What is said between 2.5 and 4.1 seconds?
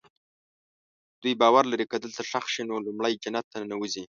شي نو لومړی جنت ته ننوځي.